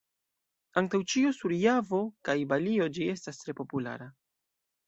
Antaŭ 0.81 0.99
ĉio 1.13 1.33
sur 1.39 1.53
Javo 1.57 2.01
kaj 2.29 2.37
Balio 2.55 2.91
ĝi 2.97 3.07
estas 3.17 3.43
tre 3.45 3.59
populara. 3.61 4.13